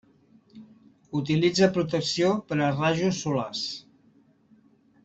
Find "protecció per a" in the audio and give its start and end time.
1.75-2.73